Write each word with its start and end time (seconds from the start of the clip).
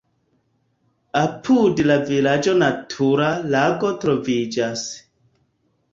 Apud 1.23 1.83
la 1.91 1.97
vilaĝo 2.09 2.55
natura 2.63 3.29
lago 3.57 3.95
troviĝas. 4.05 4.91